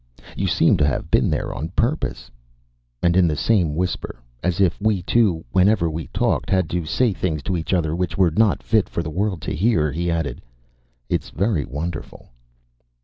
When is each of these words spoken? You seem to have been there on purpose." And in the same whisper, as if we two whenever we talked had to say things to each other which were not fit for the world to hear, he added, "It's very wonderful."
You 0.35 0.47
seem 0.47 0.77
to 0.77 0.87
have 0.87 1.11
been 1.11 1.29
there 1.29 1.53
on 1.53 1.69
purpose." 1.77 2.31
And 3.03 3.15
in 3.15 3.27
the 3.27 3.35
same 3.35 3.75
whisper, 3.75 4.19
as 4.43 4.59
if 4.59 4.81
we 4.81 5.03
two 5.03 5.45
whenever 5.51 5.91
we 5.91 6.07
talked 6.07 6.49
had 6.49 6.67
to 6.71 6.85
say 6.87 7.13
things 7.13 7.43
to 7.43 7.55
each 7.55 7.71
other 7.71 7.95
which 7.95 8.17
were 8.17 8.31
not 8.31 8.63
fit 8.63 8.89
for 8.89 9.03
the 9.03 9.11
world 9.11 9.43
to 9.43 9.53
hear, 9.55 9.91
he 9.91 10.09
added, 10.09 10.41
"It's 11.07 11.29
very 11.29 11.65
wonderful." 11.65 12.31